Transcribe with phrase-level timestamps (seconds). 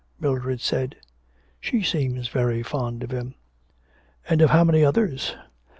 [0.19, 0.95] Mildred said:
[1.59, 3.35] 'She seems very fond of him.'
[4.27, 5.35] 'And of how many others?